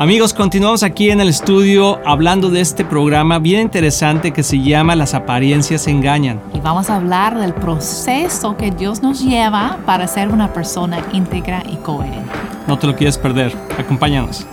[0.00, 4.94] Amigos, continuamos aquí en el estudio hablando de este programa bien interesante que se llama
[4.94, 6.40] Las apariencias engañan.
[6.54, 11.64] Y vamos a hablar del proceso que Dios nos lleva para ser una persona íntegra
[11.68, 12.30] y coherente.
[12.68, 13.52] No te lo quieres perder.
[13.76, 14.46] Acompáñanos.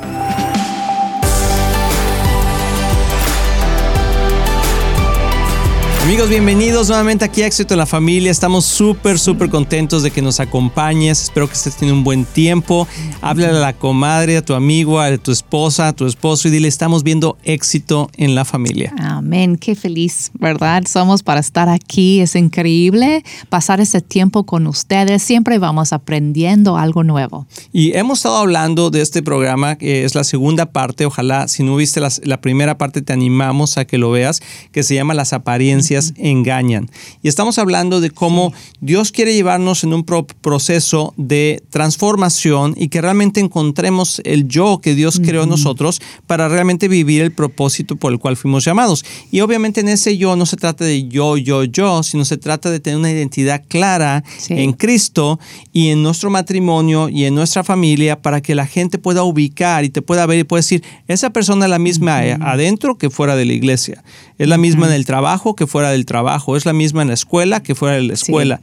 [6.06, 8.30] Amigos, bienvenidos nuevamente aquí a Éxito en la Familia.
[8.30, 11.24] Estamos súper, súper contentos de que nos acompañes.
[11.24, 12.88] Espero que estés teniendo un buen tiempo.
[13.22, 16.68] Háblale a la comadre, a tu amigo, a tu esposa, a tu esposo y dile,
[16.68, 18.94] estamos viendo éxito en la familia.
[19.00, 20.84] Amén, qué feliz, ¿verdad?
[20.88, 22.20] Somos para estar aquí.
[22.20, 25.24] Es increíble pasar este tiempo con ustedes.
[25.24, 27.48] Siempre vamos aprendiendo algo nuevo.
[27.74, 31.08] Y hemos estado hablando de este programa, que es la segunda parte.
[31.08, 34.94] Ojalá, si no viste la primera parte, te animamos a que lo veas, que se
[34.94, 36.90] llama Las apariencias engañan.
[37.22, 43.02] Y estamos hablando de cómo Dios quiere llevarnos en un proceso de transformación y que
[43.02, 48.12] realmente encontremos el yo que Dios creó en nosotros para realmente vivir el propósito por
[48.12, 49.06] el cual fuimos llamados.
[49.32, 52.70] Y obviamente en ese yo no se trata de yo, yo, yo, sino se trata
[52.70, 55.40] de tener una identidad clara en Cristo
[55.72, 59.90] y en nuestro matrimonio y en nuestra familia para que la gente pueda ubicar y
[59.90, 63.46] te pueda ver y pueda decir, esa persona es la misma adentro que fuera de
[63.46, 64.04] la iglesia.
[64.38, 67.14] Es la misma en el trabajo que fuera del trabajo, es la misma en la
[67.14, 68.62] escuela que fuera de la escuela.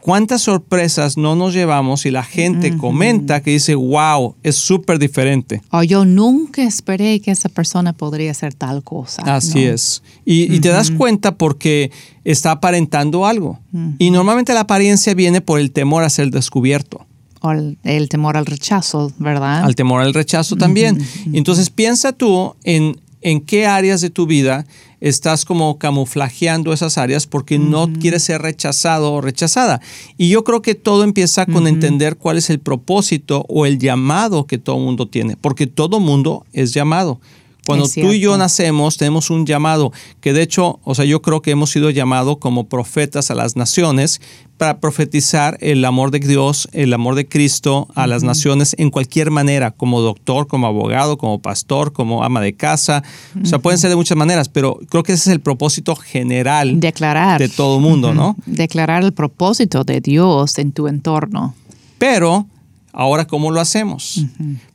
[0.00, 5.60] ¿Cuántas sorpresas no nos llevamos y la gente comenta que dice, wow, es súper diferente?
[5.70, 9.22] O yo nunca esperé que esa persona podría hacer tal cosa.
[9.22, 10.02] Así es.
[10.24, 11.90] Y, te das cuenta porque
[12.24, 13.58] está aparentando algo.
[13.98, 17.04] Y normalmente la apariencia viene por el temor a ser descubierto.
[17.40, 19.64] O el, temor al rechazo, ¿verdad?
[19.64, 21.04] Al temor al rechazo también.
[21.32, 24.64] Entonces piensa tú en, en qué áreas de tu vida
[25.02, 29.80] estás como camuflajeando esas áreas porque no quieres ser rechazado o rechazada.
[30.16, 34.46] Y yo creo que todo empieza con entender cuál es el propósito o el llamado
[34.46, 37.20] que todo mundo tiene, porque todo mundo es llamado.
[37.64, 41.42] Cuando tú y yo nacemos, tenemos un llamado que de hecho, o sea, yo creo
[41.42, 44.20] que hemos sido llamados como profetas a las naciones
[44.56, 49.30] para profetizar el amor de Dios, el amor de Cristo a las naciones en cualquier
[49.30, 53.02] manera, como doctor, como abogado, como pastor, como ama de casa.
[53.42, 56.78] O sea, pueden ser de muchas maneras, pero creo que ese es el propósito general
[56.78, 57.40] Declarar.
[57.40, 58.36] de todo mundo, ¿no?
[58.46, 61.54] Declarar el propósito de Dios en tu entorno.
[61.98, 62.46] Pero
[62.94, 64.26] Ahora, ¿cómo lo hacemos?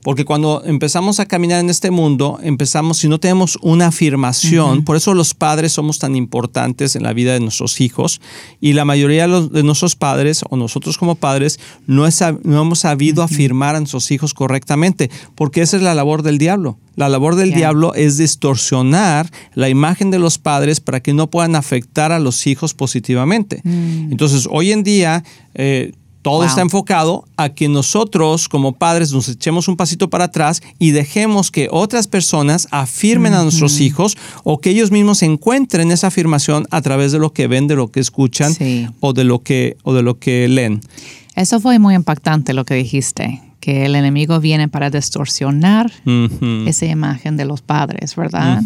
[0.02, 4.96] Porque cuando empezamos a caminar en este mundo, empezamos, si no tenemos una afirmación, por
[4.96, 8.20] eso los padres somos tan importantes en la vida de nuestros hijos
[8.60, 12.08] y la mayoría de, nuestros padres o nosotros como padres no,
[12.42, 16.76] no hemos sabido afirmar a nuestros hijos correctamente, porque esa es la labor del diablo.
[16.96, 21.54] La labor del diablo es distorsionar la imagen de los padres para que no puedan
[21.54, 23.60] afectar a los hijos positivamente.
[23.62, 24.10] Mm.
[24.10, 25.22] Entonces, hoy en día...
[25.54, 25.92] Eh,
[26.22, 30.90] todo está enfocado a que nosotros como padres nos echemos un pasito para atrás y
[30.90, 36.66] dejemos que otras personas afirmen a nuestros hijos o que ellos mismos encuentren esa afirmación
[36.70, 38.54] a través de lo que ven, de lo que escuchan
[39.00, 40.80] o, de lo que, o de lo que leen.
[41.34, 45.92] Eso fue muy impactante lo que dijiste que el enemigo viene para distorsionar
[46.64, 48.62] esa imagen de los padres, ¿verdad?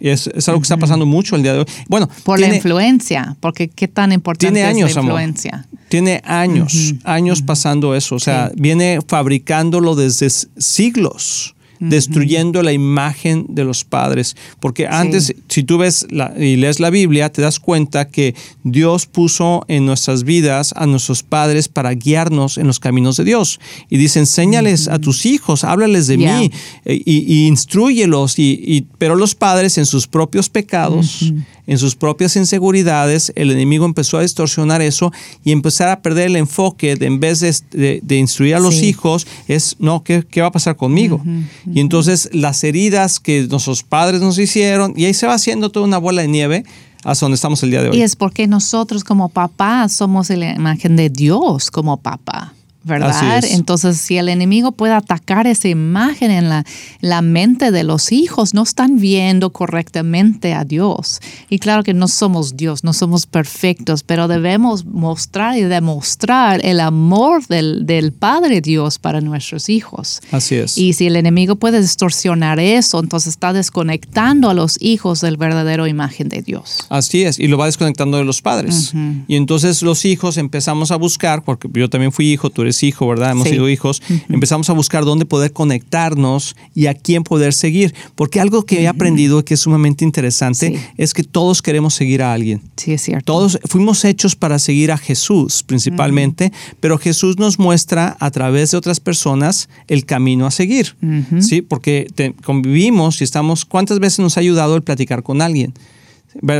[0.00, 1.66] es, algo que está pasando mucho el día de hoy.
[1.86, 5.66] Bueno, por la influencia, porque qué tan importante es la influencia.
[5.90, 13.64] Tiene años, años pasando eso, o sea, viene fabricándolo desde siglos destruyendo la imagen de
[13.64, 14.36] los padres.
[14.60, 16.06] Porque antes, si tú ves
[16.38, 18.34] y lees la Biblia, te das cuenta que
[18.64, 23.60] Dios puso en nuestras vidas a nuestros padres para guiarnos en los caminos de Dios.
[23.88, 26.50] Y dice, enséñales a tus hijos, háblales de mí
[26.84, 28.38] eh, y, instruyelos.
[28.38, 31.32] Y, pero los padres en sus propios pecados,
[31.68, 35.12] en sus propias inseguridades, el enemigo empezó a distorsionar eso
[35.44, 39.76] y empezar a perder el enfoque de en vez de, instruir a los hijos, es,
[39.78, 41.22] no, ¿qué, ¿qué, va a pasar conmigo?
[41.70, 45.86] Y entonces las heridas que nuestros padres nos hicieron, y ahí se va haciendo toda
[45.86, 46.64] una bola de nieve
[47.04, 47.98] hasta donde estamos el día de hoy.
[47.98, 52.54] Y es porque nosotros como papás somos la imagen de Dios como papá.
[52.88, 53.44] ¿Verdad?
[53.44, 56.64] Entonces, si el enemigo puede atacar esa imagen en la,
[57.00, 61.20] la, mente de los hijos, no están viendo correctamente a Dios.
[61.48, 66.80] Y claro que no somos Dios, no somos perfectos, pero debemos mostrar y demostrar el
[66.80, 70.20] amor del, del Padre Dios para nuestros hijos.
[70.32, 70.76] Así es.
[70.76, 75.86] Y si el enemigo puede distorsionar eso, entonces está desconectando a los hijos del verdadero
[75.86, 76.78] imagen de Dios.
[76.88, 78.92] Así es, y lo va desconectando de los padres.
[79.26, 82.82] Y entonces los hijos empezamos a buscar, porque yo también fui hijo, tú eres es
[82.84, 83.32] hijo, ¿verdad?
[83.32, 84.02] Hemos sido hijos.
[84.28, 87.94] Empezamos a buscar dónde poder conectarnos y a quién poder seguir.
[88.14, 92.32] Porque algo que he aprendido que es sumamente interesante es que todos queremos seguir a
[92.32, 92.62] alguien.
[92.76, 93.24] Sí, es cierto.
[93.24, 98.76] Todos fuimos hechos para seguir a Jesús principalmente, pero Jesús nos muestra a través de
[98.76, 100.96] otras personas el camino a seguir.
[101.40, 102.06] Sí, porque
[102.44, 103.64] convivimos y estamos.
[103.64, 105.74] ¿Cuántas veces nos ha ayudado el platicar con alguien?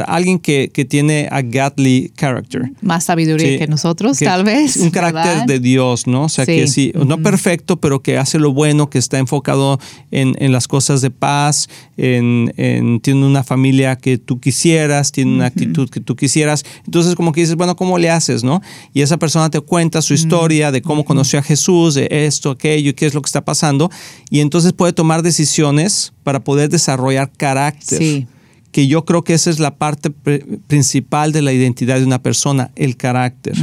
[0.06, 2.70] Alguien que, tiene a godly character.
[2.80, 4.76] Más sabiduría que nosotros, tal vez.
[4.76, 6.24] Un carácter de Dios, ¿no?
[6.24, 9.78] O sea, que sí, no perfecto, pero que hace lo bueno, que está enfocado
[10.10, 15.88] en, las cosas de paz, en, tiene una familia que tú quisieras, tiene una actitud
[15.90, 16.64] que tú quisieras.
[16.84, 18.62] Entonces, como que dices, bueno, ¿cómo le haces, no?
[18.94, 22.94] Y esa persona te cuenta su historia de cómo conoció a Jesús, de esto, aquello,
[22.94, 23.90] qué es lo que está pasando.
[24.30, 27.98] Y entonces puede tomar decisiones para poder desarrollar carácter.
[27.98, 28.26] Sí
[28.72, 30.10] que yo creo que esa es la parte
[30.66, 33.54] principal de la identidad de una persona, el carácter.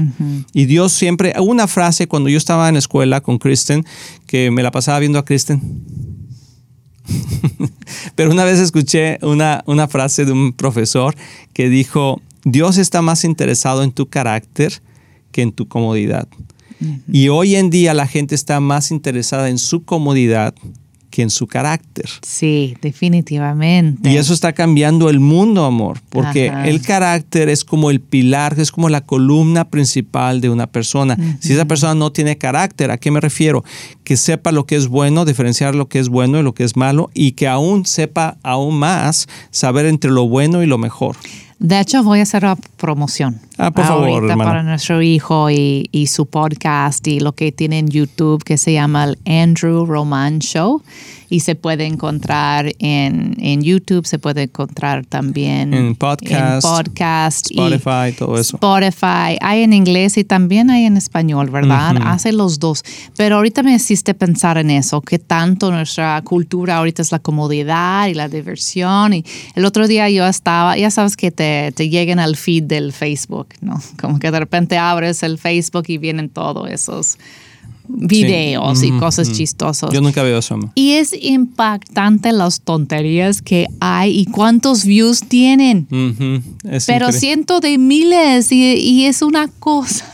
[0.54, 3.86] Y Dios siempre, una frase cuando yo estaba en la escuela con Kristen,
[4.26, 5.62] que me la pasaba viendo a Kristen.
[8.16, 11.16] Pero una vez escuché una, una frase de un profesor
[11.54, 14.82] que dijo, Dios está más interesado en tu carácter
[15.32, 16.28] que en tu comodidad.
[17.12, 20.56] Y hoy en día la gente está más interesada en su comodidad
[21.22, 22.10] en su carácter.
[22.22, 24.10] Sí, definitivamente.
[24.10, 28.72] Y eso está cambiando el mundo, amor, porque el carácter es como el pilar, es
[28.72, 31.18] como la columna principal de una persona.
[31.40, 33.64] Si esa persona no tiene carácter, ¿a qué me refiero?
[34.04, 36.76] Que sepa lo que es bueno, diferenciar lo que es bueno y lo que es
[36.76, 41.16] malo, y que aún sepa aún más saber entre lo bueno y lo mejor.
[41.60, 43.40] De hecho, voy a hacer la promoción.
[43.58, 47.88] Ah, por favor, para nuestro hijo y, y, su podcast y lo que tiene en
[47.88, 50.82] YouTube que se llama el Andrew Roman Show
[51.30, 58.38] y se puede encontrar en, en YouTube, se puede encontrar también en podcast, Spotify, todo
[58.38, 58.58] eso.
[58.58, 61.96] Spotify, hay en inglés y también hay en español, ¿verdad?
[62.02, 62.84] Hace los dos.
[63.16, 68.08] Pero ahorita me hiciste pensar en eso, que tanto nuestra cultura ahorita es la comodidad
[68.08, 69.14] y la diversión.
[69.14, 69.26] Y
[69.56, 73.50] el otro día yo estaba, ya sabes que te, te lleguen al feed del Facebook,
[73.62, 73.82] ¿no?
[74.00, 77.18] Como que de repente abres el Facebook y vienen todos esos
[77.88, 79.92] videos y cosas chistosas.
[79.92, 80.58] Yo nunca veo eso.
[80.76, 85.88] Y es impactante las tonterías que hay y cuántos views tienen.
[86.88, 90.06] Pero cientos de miles y, es una cosa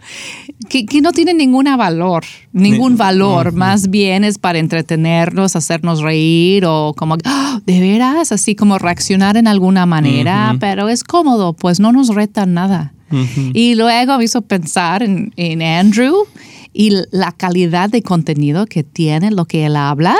[0.68, 3.52] que, no tiene ningún valor, ningún valor.
[3.52, 7.60] Más bien es para entretenernos, hacernos reír o como, ¡Ah!
[7.64, 12.54] de veras, así como reaccionar en alguna manera, pero es cómodo, pues no nos retan
[12.54, 12.92] nada.
[13.54, 16.26] Y luego me hizo pensar en, en Andrew
[16.76, 20.14] y la calidad de contenido que tiene, lo que él habla,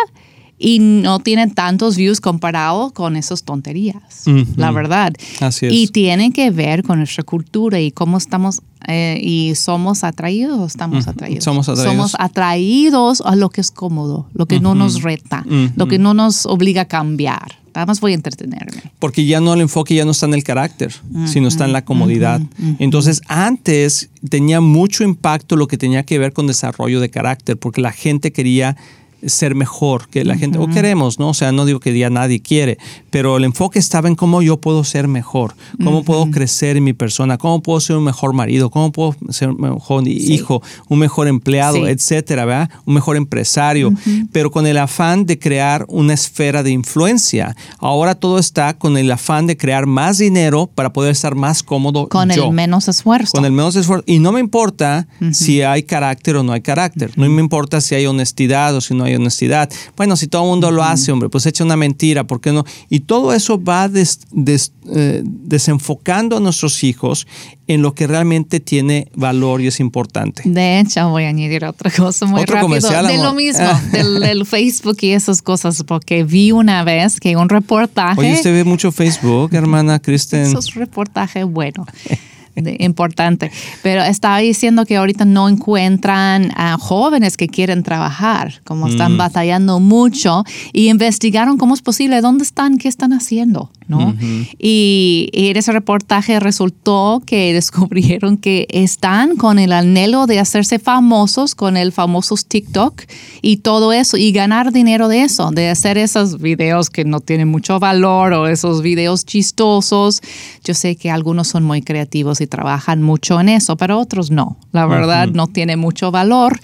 [0.59, 4.25] y no tiene tantos views comparado con esas tonterías,
[4.57, 5.13] la verdad.
[5.41, 5.73] Así es.
[5.75, 11.07] Y tiene que ver con nuestra cultura y cómo estamos eh, y somos atraídos, estamos
[11.07, 11.45] atraídos.
[11.45, 11.93] Somos atraídos.
[11.93, 15.45] Somos atraídos a lo que es cómodo, lo que no nos reta,
[15.77, 17.59] lo que no nos obliga a cambiar.
[17.77, 18.91] Nada más voy a entretenerme.
[18.99, 20.95] Porque ya no el enfoque ya no está en el carácter,
[21.27, 22.41] sino está en la comodidad.
[22.79, 27.83] Entonces, antes tenía mucho impacto lo que tenía que ver con desarrollo de carácter, porque
[27.83, 28.79] la gente quería
[29.25, 31.31] ser mejor que la gente, o queremos, ¿no?
[31.31, 32.79] O sea, no digo que ya nadie quiere,
[33.11, 36.93] pero el enfoque estaba en cómo yo puedo ser mejor, cómo puedo crecer en mi
[36.93, 41.29] persona, cómo puedo ser un mejor marido, cómo puedo ser un mejor hijo, un mejor
[41.29, 42.71] empleado, etcétera, ¿verdad?
[42.85, 43.93] Un mejor empresario,
[44.33, 47.57] pero con el afán de crear una esfera de influencia.
[47.79, 52.09] Ahora todo está con el afán de crear más dinero para poder estar más cómodo.
[52.09, 53.33] Con el menos esfuerzo.
[53.33, 54.05] Con el menos esfuerzo.
[54.07, 57.95] Y no me importa si hay carácter o no hay carácter, no me importa si
[57.95, 59.71] hay honestidad o si no hay honestidad.
[59.97, 62.65] Bueno, si todo el mundo lo hace, hombre, pues echa una mentira, ¿por qué no?
[62.89, 67.27] Y todo eso va eh, desenfocando a nuestros hijos
[67.67, 70.43] en lo que realmente tiene valor y es importante.
[70.45, 72.89] De hecho, voy a añadir otra cosa muy rápido.
[73.03, 78.21] De lo mismo, del, Facebook y esas cosas, porque vi una vez que un reportaje...
[78.21, 80.43] Oye, usted ve mucho Facebook, hermana Kristen.
[80.43, 81.87] Esos reportajes, bueno.
[82.79, 83.51] importante.
[83.83, 89.19] Pero estaba diciendo que ahorita no encuentran a jóvenes que quieren trabajar, como están mm.
[89.19, 93.71] batallando mucho, y investigaron cómo es posible, dónde están, qué están haciendo.
[93.89, 94.15] ¿No?
[94.59, 101.55] y, en ese reportaje resultó que descubrieron que están con el anhelo de hacerse famosos
[101.55, 103.03] con el famoso TikTok
[103.43, 107.49] y todo eso y ganar dinero de eso, de hacer esos videos que no tienen
[107.49, 110.21] mucho valor o esos videos chistosos.
[110.65, 114.59] Yo sé que algunos son muy creativos y trabajan mucho en eso, pero otros no.
[114.73, 116.61] La verdad no tiene mucho valor.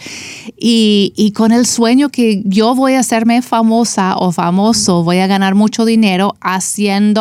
[0.59, 5.27] Y, y con el sueño que yo voy a hacerme famosa o famoso, voy a
[5.27, 7.12] ganar mucho dinero haciendo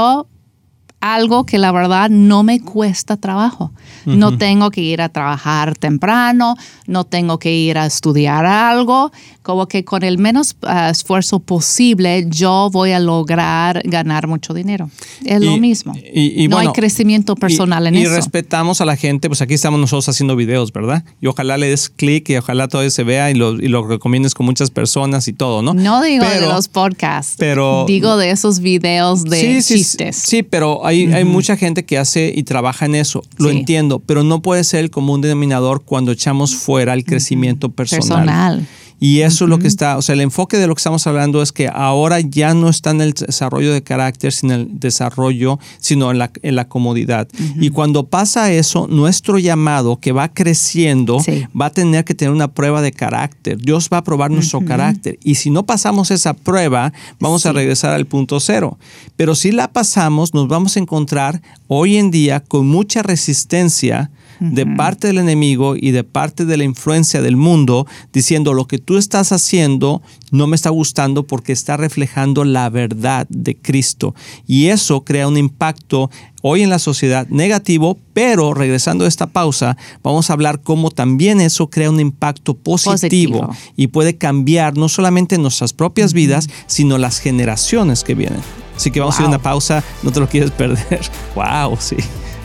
[1.01, 3.71] algo que la verdad no me cuesta trabajo.
[4.05, 6.55] No tengo que ir a trabajar temprano,
[6.87, 12.27] no tengo que ir a estudiar algo, como que con el menos ah, esfuerzo posible
[12.29, 14.89] yo voy a lograr ganar mucho dinero.
[15.25, 15.93] Es lo mismo.
[16.13, 18.11] Y, no hay crecimiento personal en eso.
[18.11, 21.03] Y respetamos a la gente, pues aquí estamos nosotros haciendo videos, ¿verdad?
[21.21, 24.33] Y ojalá le des clic y ojalá todo se vea y lo, y lo recomiendes
[24.33, 25.73] con muchas personas y todo, ¿no?
[25.73, 30.17] No digo de los podcasts, pero digo de esos videos de chistes.
[30.17, 34.23] Sí, pero hay, hay mucha gente que hace y trabaja en eso, lo entiendo, pero
[34.23, 38.25] no puede ser el común denominador cuando echamos fuera el crecimiento personal.
[38.25, 38.67] personal.
[39.03, 41.41] Y eso es lo que está, o sea, el enfoque de lo que estamos hablando
[41.41, 45.57] es que ahora ya no está en el desarrollo de carácter, sino en el desarrollo,
[45.79, 47.27] sino en la, en la comodidad.
[47.59, 51.17] Y cuando pasa eso, nuestro llamado que va creciendo
[51.59, 53.57] va a tener que tener una prueba de carácter.
[53.57, 55.17] Dios va a probar nuestro carácter.
[55.23, 58.77] Y si no pasamos esa prueba, vamos a regresar al punto cero.
[59.15, 64.65] Pero si la pasamos, nos vamos a encontrar hoy en día con mucha resistencia de
[64.65, 68.97] parte del enemigo y de parte de la influencia del mundo, diciendo lo que tú
[68.97, 74.15] estás haciendo no me está gustando porque está reflejando la verdad de Cristo.
[74.47, 76.09] Y eso crea un impacto
[76.41, 81.39] hoy en la sociedad negativo, pero regresando a esta pausa, vamos a hablar cómo también
[81.39, 87.19] eso crea un impacto positivo, y puede cambiar no solamente nuestras propias vidas, sino las
[87.19, 88.41] generaciones que vienen.
[88.75, 91.01] Así que vamos a ir a una pausa, no te lo quieres perder.
[91.35, 91.77] ¡Wow!
[91.79, 91.97] Sí,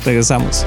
[0.05, 0.67] regresamos.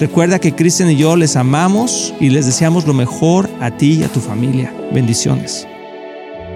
[0.00, 4.04] Recuerda que Cristian y yo les amamos y les deseamos lo mejor a ti y
[4.04, 4.72] a tu familia.
[4.92, 5.66] Bendiciones.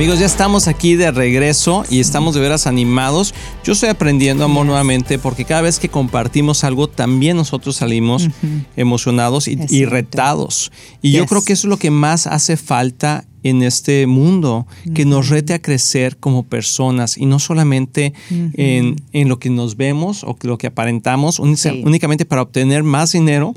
[0.00, 3.34] Amigos, ya estamos aquí de regreso y estamos de veras animados.
[3.62, 8.30] Yo estoy aprendiendo amor nuevamente porque cada vez que compartimos algo, también nosotros salimos
[8.76, 10.72] emocionados y, retados.
[11.02, 15.04] Y yo creo que eso es lo que más hace falta en este mundo, que
[15.04, 20.34] nos rete a crecer como personas y no solamente en, lo que nos vemos o
[20.40, 23.54] lo que aparentamos únicamente para obtener más dinero,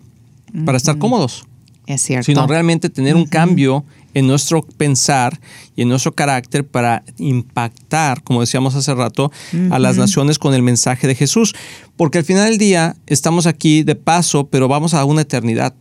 [0.65, 1.45] para estar cómodos.
[1.87, 2.25] Es cierto.
[2.25, 5.39] Sino realmente tener un cambio en nuestro pensar
[5.75, 9.31] y en nuestro carácter para impactar, como decíamos hace rato,
[9.71, 11.55] a las naciones con el mensaje de Jesús.
[11.95, 15.73] Porque al final del día estamos aquí de paso, pero vamos a una eternidad.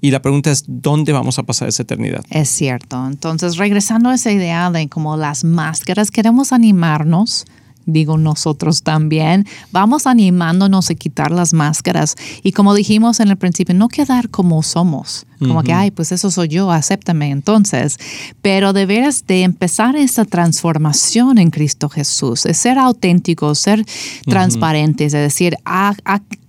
[0.00, 2.22] Y la pregunta es, ¿dónde vamos a pasar esa eternidad?
[2.28, 3.06] Es cierto.
[3.06, 7.46] Entonces, regresando a esa idea de como las máscaras, queremos animarnos
[7.86, 12.16] digo nosotros también, vamos animándonos a quitar las máscaras.
[12.42, 16.30] Y como dijimos en el principio, no quedar como somos, como que, ay, pues eso
[16.30, 17.98] soy yo, acéptame entonces,
[18.40, 23.84] pero deberes de empezar esta transformación en Cristo Jesús, es ser auténticos, ser
[24.26, 25.56] transparentes, es decir,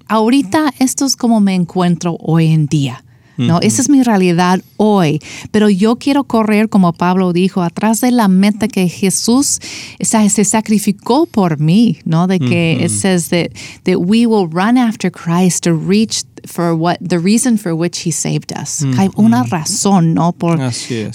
[0.07, 3.04] ahorita esto es como me encuentro hoy en día.
[3.37, 3.59] ¿No?
[3.61, 5.19] Esa es mi realidad hoy.
[5.51, 9.59] Pero yo quiero correr, como Pablo dijo, atrás de la meta que Jesús
[9.99, 12.27] se sacrificó por mí, ¿no?
[12.27, 13.51] De que it says that,
[13.83, 18.11] that we will run after Christ to reach for what the reason for which he
[18.11, 18.83] saved us.
[18.97, 20.31] Hay una razón, ¿no?
[20.31, 20.59] Por,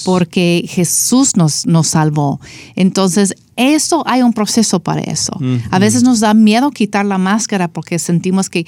[0.05, 2.41] Porque Jesús nos, nos salvó.
[2.75, 5.33] Entonces, eso hay un proceso para eso.
[5.71, 8.65] A veces nos da miedo quitar la máscara porque sentimos que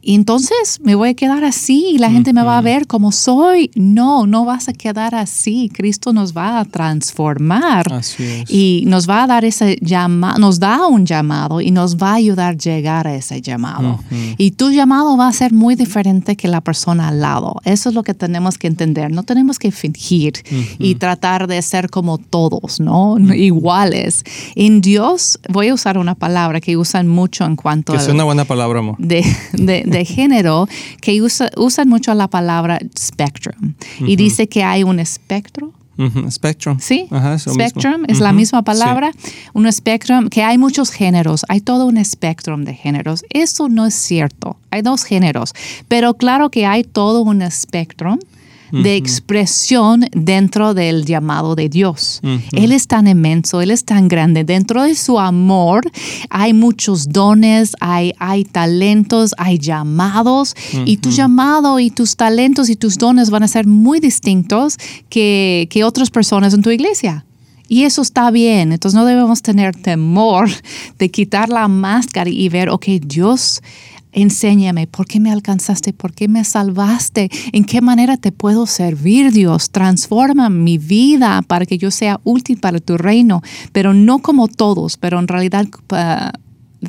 [0.00, 3.12] y entonces me voy a quedar así y la gente me va a ver como
[3.12, 3.70] soy.
[3.74, 5.70] No, no vas a quedar así.
[5.72, 7.86] Cristo nos va a transformar
[8.48, 12.14] y nos va a dar ese llamado, nos da un llamado y nos va a
[12.14, 14.00] ayudar a llegar a ese llamado.
[14.36, 17.56] Y tu llamado va a ser muy diferente que la persona al lado.
[17.64, 19.10] Eso es lo que tenemos que entender.
[19.10, 20.34] No tenemos que fingir
[20.78, 23.18] y tratar de ser como todos, ¿no?
[23.34, 24.24] Iguales.
[24.54, 27.96] En Dios, voy a usar una palabra que usan mucho en cuanto a...
[27.96, 28.96] Que es una buena palabra, amor.
[28.98, 30.68] de, de género
[31.00, 33.74] que usan mucho la palabra spectrum.
[34.00, 35.72] Y dice que hay un espectro.
[36.30, 36.78] Spectrum.
[36.80, 39.10] Sí, spectrum es la misma palabra.
[39.52, 43.24] Un espectrum, que hay muchos géneros, hay todo un espectrum de géneros.
[43.30, 44.56] Eso no es cierto.
[44.70, 45.54] Hay dos géneros,
[45.88, 48.18] pero claro que hay todo un espectrum
[48.72, 52.20] de expresión dentro del llamado de Dios.
[52.52, 54.44] Él es tan inmenso, Él es tan grande.
[54.44, 55.90] Dentro de su amor
[56.30, 62.76] hay muchos dones, hay, hay talentos, hay llamados y tu llamado y tus talentos y
[62.76, 64.76] tus dones van a ser muy distintos
[65.08, 67.24] que, que otras personas en tu iglesia.
[67.68, 68.72] Y eso está bien.
[68.72, 70.48] Entonces no debemos tener temor
[70.98, 73.62] de quitar la máscara y ver, ok, Dios
[74.20, 79.30] Enséñame por qué me alcanzaste, por qué me salvaste, en qué manera te puedo servir,
[79.30, 79.70] Dios.
[79.70, 84.96] Transforma mi vida para que yo sea útil para tu reino, pero no como todos,
[84.96, 86.36] pero en realidad, uh,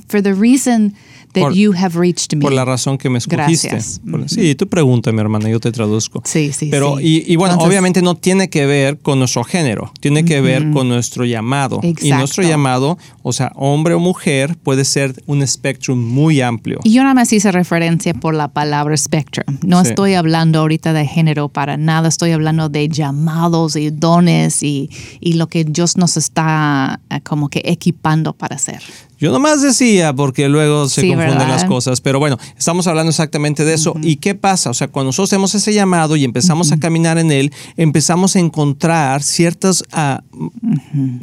[0.08, 0.96] for the reason
[1.34, 2.42] por, you have reached me.
[2.42, 3.70] Por la razón que me escogiste.
[3.70, 4.02] Gracias.
[4.28, 6.22] sí, tú pregunta, mi hermana, yo te traduzco.
[6.26, 6.70] Sí, sí.
[6.72, 10.72] Pero, Y, y, bueno, obviamente no tiene que ver con nuestro género, tiene que ver
[10.72, 11.82] con nuestro llamado.
[12.02, 16.80] Y nuestro llamado, o sea, hombre o mujer, puede ser un espectro muy amplio.
[16.84, 19.58] Y yo nada más hice referencia por la palabra spectrum.
[19.64, 24.90] No estoy hablando ahorita de género para nada, estoy hablando de llamados y dones y,
[25.20, 28.82] y lo que Dios nos está eh, como que equipando para hacer.
[29.20, 33.74] Yo nomás decía porque luego se confunden las cosas, pero bueno, estamos hablando exactamente de
[33.74, 33.94] eso.
[34.02, 34.70] ¿Y qué pasa?
[34.70, 38.39] O sea, cuando nosotros hacemos ese llamado y empezamos a caminar en él, empezamos a
[38.39, 40.24] encontrar ciertos ah,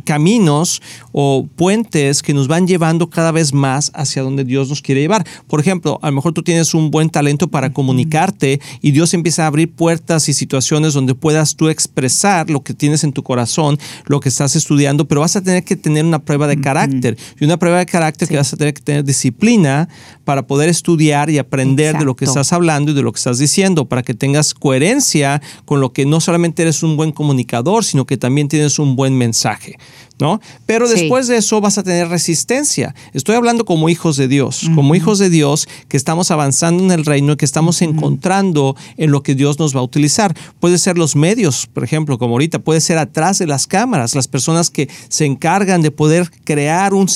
[0.05, 5.01] caminos o puentes que nos van llevando cada vez más hacia donde Dios nos quiere
[5.01, 5.27] llevar.
[5.47, 9.45] Por ejemplo, a lo mejor tú tienes un buen talento para comunicarte y Dios empieza
[9.45, 13.79] a abrir puertas y situaciones donde puedas tú expresar lo que tienes en tu corazón,
[14.05, 17.17] lo que estás estudiando, pero vas a tener que tener una prueba de carácter.
[17.41, 19.89] Y una prueba de carácter que vas a tener que tener disciplina
[20.25, 23.39] para poder estudiar y aprender de lo que estás hablando y de lo que estás
[23.39, 28.05] diciendo, para que tengas coherencia con lo que no solamente eres un buen comunicador, sino
[28.05, 29.79] que también tienes un buen mensaje.
[30.19, 30.41] ¿No?
[30.65, 32.95] Pero después de eso vas a tener resistencia.
[33.13, 37.05] Estoy hablando como hijos de Dios, como hijos de Dios que estamos avanzando en el
[37.05, 40.35] reino y que estamos encontrando en lo que Dios nos va a utilizar.
[40.61, 44.29] Puede ser los medios, por ejemplo, como ahorita, puede ser atrás de las cámaras, las
[44.29, 47.09] personas que se encargan de poder crear un,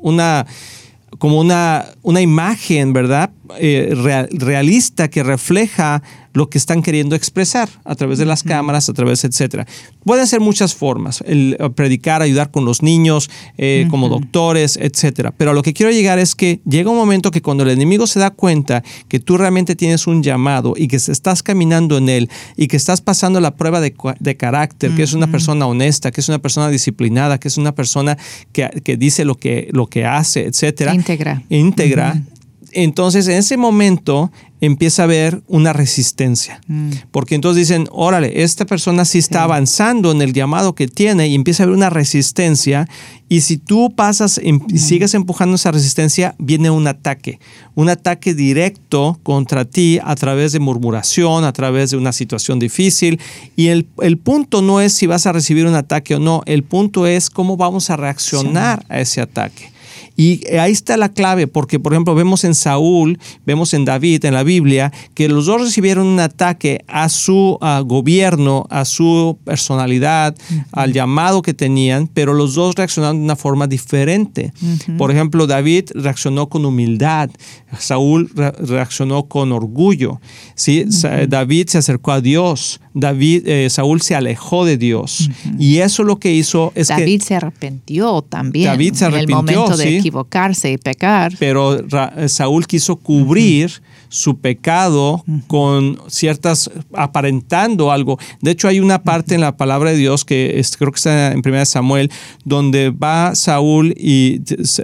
[0.00, 0.46] una
[1.18, 3.30] como una, una imagen, ¿verdad?
[3.58, 3.92] Eh,
[4.30, 6.02] realista que refleja
[6.36, 9.66] lo que están queriendo expresar a través de las cámaras, a través, etcétera.
[10.04, 15.32] Pueden ser muchas formas, el eh, predicar, ayudar con los niños, eh, como doctores, etcétera.
[15.34, 18.06] Pero a lo que quiero llegar es que llega un momento que cuando el enemigo
[18.06, 22.30] se da cuenta que tú realmente tienes un llamado y que estás caminando en él
[22.54, 26.28] y que estás pasando la prueba de, carácter, que es una persona honesta, que es
[26.28, 28.18] una persona disciplinada, que es una persona
[28.52, 30.94] que, dice lo que, lo que hace, etcétera.
[30.94, 31.42] Íntegra.
[31.48, 32.22] Íntegra
[32.76, 36.60] entonces en ese momento empieza a haber una resistencia.
[36.66, 36.90] Mm.
[37.10, 41.34] Porque entonces dicen, órale, esta persona sí está avanzando en el llamado que tiene y
[41.34, 42.88] empieza a haber una resistencia.
[43.28, 44.78] Y si tú pasas y mm.
[44.78, 47.38] sigues empujando esa resistencia, viene un ataque.
[47.74, 53.20] Un ataque directo contra ti a través de murmuración, a través de una situación difícil.
[53.56, 53.86] Y el,
[54.22, 57.56] punto no es si vas a recibir un ataque o no, el punto es cómo
[57.56, 59.75] vamos a reaccionar a ese ataque.
[60.16, 64.34] Y ahí está la clave, porque por ejemplo vemos en Saúl, vemos en David, en
[64.34, 70.34] la Biblia, que los dos recibieron un ataque a su gobierno, a su personalidad,
[70.72, 74.52] al llamado que tenían, pero los dos reaccionaron de una forma diferente.
[74.96, 77.30] Por ejemplo, David reaccionó con humildad,
[77.78, 80.20] Saúl reaccionó con orgullo.
[80.54, 80.86] ¿sí?
[81.28, 85.28] David se acercó a Dios, David, eh, Saúl se alejó de Dios.
[85.58, 87.10] Y eso lo que hizo es David que...
[87.10, 88.64] David se arrepintió también.
[88.64, 91.34] David se arrepintió, En el momento de equivocarse y pecar.
[91.38, 98.18] Pero eh, Saúl quiso cubrir su pecado con ciertas, aparentando algo.
[98.40, 101.42] De hecho, hay una parte en la palabra de Dios que creo que está en
[101.44, 102.10] 1 Samuel,
[102.44, 104.40] donde va Saúl y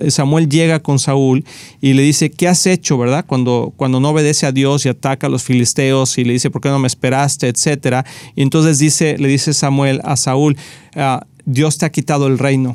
[0.09, 1.45] Samuel llega con Saúl
[1.81, 3.25] y le dice, ¿qué has hecho, verdad?
[3.27, 6.61] Cuando, cuando no obedece a Dios y ataca a los filisteos y le dice, ¿por
[6.61, 8.05] qué no me esperaste, etcétera?
[8.35, 10.57] Y entonces dice, le dice Samuel a Saúl,
[10.97, 12.75] ah, Dios te ha quitado el reino.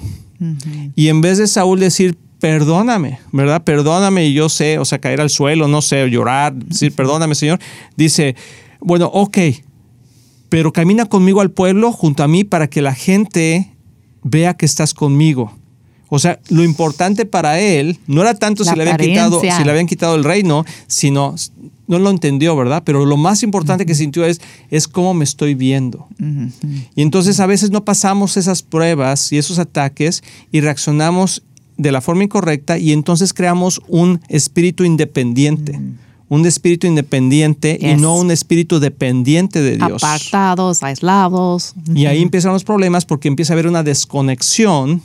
[0.96, 3.64] Y en vez de Saúl decir, perdóname, ¿verdad?
[3.64, 7.60] Perdóname y yo sé, o sea, caer al suelo, no sé, llorar, decir, perdóname, Señor.
[7.96, 8.36] Dice,
[8.80, 9.38] bueno, ok,
[10.50, 13.74] pero camina conmigo al pueblo junto a mí para que la gente
[14.24, 15.54] vea que estás conmigo.
[16.10, 19.70] O sea, lo importante para él no era tanto si le, habían quitado, si le
[19.70, 21.36] habían quitado el reino, sino
[21.88, 22.84] no lo entendió, ¿verdad?
[22.86, 26.08] Pero lo más importante que sintió es, es cómo me estoy viendo.
[26.96, 31.44] Y entonces a veces no pasamos esas pruebas y esos ataques y reaccionamos
[31.78, 35.80] de la forma incorrecta y entonces creamos un espíritu independiente.
[36.30, 40.04] Un espíritu independiente y no un espíritu dependiente de Dios.
[40.04, 41.74] Apartados, aislados.
[41.96, 45.02] Y ahí empiezan los problemas porque empieza a haber una desconexión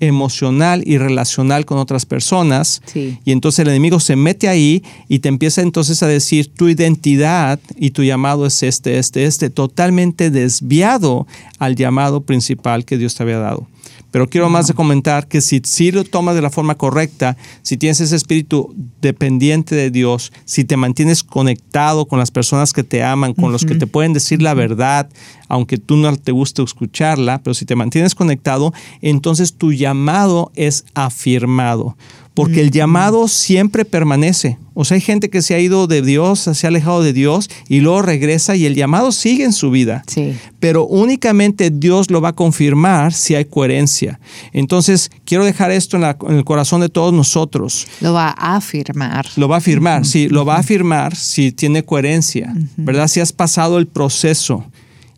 [0.00, 2.82] emocional y relacional con otras personas.
[2.94, 7.60] Y entonces el enemigo se mete ahí y te empieza entonces a decir tu identidad
[7.76, 11.26] y tu llamado es este, este, este, totalmente desviado
[11.58, 13.66] al llamado principal que Dios te había dado.
[14.10, 17.76] Pero quiero más de comentar que si, si lo tomas de la forma correcta, si
[17.76, 23.02] tienes ese espíritu dependiente de Dios, si te mantienes conectado con las personas que te
[23.02, 25.08] aman, con los que te pueden decir la verdad,
[25.48, 30.84] aunque tú no te guste escucharla, pero si te mantienes conectado, entonces tu llamado es
[30.94, 31.96] afirmado
[32.38, 34.58] porque el llamado siempre permanece.
[34.72, 37.50] O sea, hay gente que se ha ido de Dios, se ha alejado de Dios
[37.68, 40.04] y luego regresa y el llamado sigue en su vida.
[40.06, 40.36] Sí.
[40.60, 44.20] Pero únicamente Dios lo va a confirmar si hay coherencia.
[44.52, 46.04] Entonces, quiero dejar esto en,
[46.36, 47.88] el corazón de todos nosotros.
[48.00, 49.26] Lo va a afirmar.
[49.34, 53.08] Lo va a afirmar, sí, lo va a afirmar si tiene coherencia, ¿verdad?
[53.08, 54.64] Si has pasado el proceso.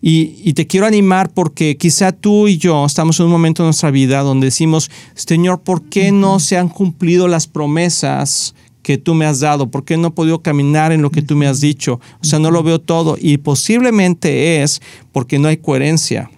[0.03, 3.91] Y, te quiero animar porque quizá tú y yo estamos en un momento de nuestra
[3.91, 9.27] vida donde decimos, Señor, ¿por qué no se han cumplido las promesas que tú me
[9.27, 9.71] has dado?
[9.71, 12.01] ¿Por qué no he podido caminar en lo que tú me has dicho?
[12.23, 13.19] O sea, no lo veo todo.
[13.21, 14.81] Y posiblemente es
[15.13, 16.31] porque no hay coherencia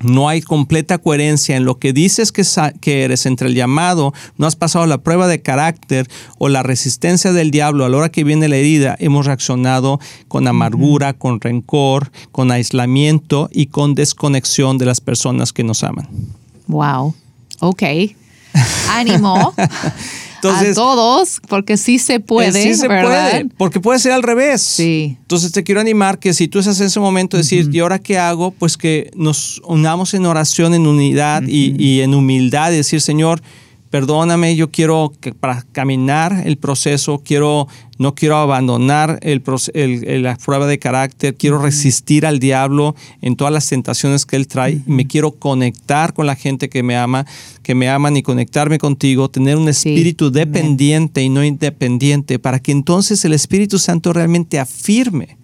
[0.00, 2.44] no hay completa coherencia en lo que dices que,
[2.80, 6.08] que, eres entre el llamado, no has pasado la prueba de carácter
[6.38, 10.46] o la resistencia del diablo a la hora que viene la herida, hemos reaccionado con
[10.46, 16.08] amargura, con rencor, con aislamiento y con desconexión de las personas que nos aman.
[16.66, 17.14] Wow.
[17.60, 17.82] Ok.
[18.90, 19.54] Ánimo.
[20.42, 22.62] a todos, porque sí se puede.
[22.62, 24.62] Sí se puede, porque puede ser al revés.
[24.62, 25.16] Sí.
[25.20, 28.18] Entonces te quiero animar que si tú estás en ese momento, decir, ¿y ahora qué
[28.18, 28.50] hago?
[28.50, 33.42] Pues que nos unamos en oración, en unidad y, y en humildad y decir, Señor,
[33.90, 39.42] perdóname, yo quiero que para caminar el proceso, quiero, no quiero abandonar el,
[40.22, 44.82] la prueba de carácter, quiero resistir al diablo en todas las tentaciones que él trae,
[44.86, 47.26] me quiero conectar con la gente que me ama,
[47.62, 52.72] que me aman y conectarme contigo, tener un espíritu dependiente y no independiente, para que
[52.72, 55.38] entonces el Espíritu Santo realmente afirme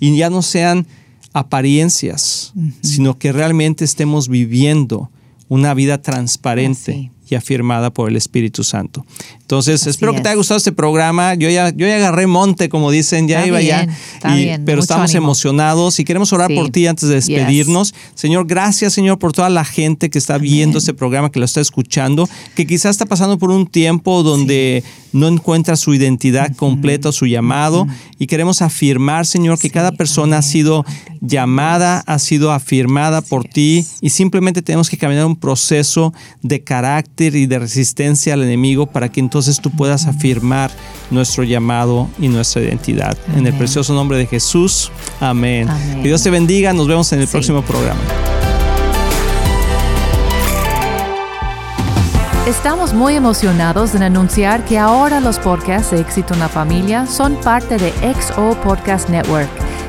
[0.00, 0.86] y ya no sean
[1.32, 5.10] apariencias, sino que realmente estemos viviendo
[5.48, 9.04] una vida transparente y afirmada por el Espíritu Santo.
[9.40, 11.34] Entonces, espero que te haya gustado este programa.
[11.34, 13.86] Yo ya, yo ya agarré monte, como dicen, ya iba ya.
[14.64, 17.94] pero estamos emocionados y queremos orar por ti antes de despedirnos.
[18.14, 21.60] Señor, gracias, Señor, por toda la gente que está viendo este programa, que lo está
[21.60, 24.82] escuchando, que quizás está pasando por un tiempo donde
[25.12, 27.86] no encuentra su identidad completa, su llamado.
[28.18, 30.84] Y queremos afirmar, Señor, que cada persona ha sido
[31.20, 37.23] llamada, ha sido afirmada por ti y simplemente tenemos que caminar un proceso de carácter
[37.32, 40.70] y de resistencia al enemigo para que entonces tú puedas afirmar
[41.10, 43.16] nuestro llamado y nuestra identidad.
[43.36, 44.90] En el precioso nombre de Jesús.
[45.20, 45.68] Amén.
[46.02, 46.72] Que Dios te bendiga.
[46.72, 48.00] Nos vemos en el próximo programa.
[52.46, 57.36] Estamos muy emocionados en anunciar que ahora los podcasts de Éxito en la Familia son
[57.40, 59.48] parte de XO Podcast Network,